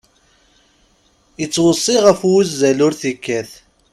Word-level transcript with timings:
Ittweṣṣi 1.43 1.95
ɣef 2.05 2.19
wuzzal 2.29 2.79
ur 2.85 2.93
t-ikkat. 3.01 3.51